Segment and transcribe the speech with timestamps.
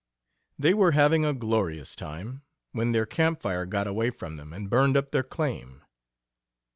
[0.57, 4.67] They were having a glorious time, when their camp fire got away from them and
[4.67, 5.83] burned up their claim.